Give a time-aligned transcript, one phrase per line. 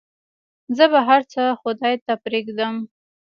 [0.77, 2.75] زه به هرڅه خداى ته پرېږدم.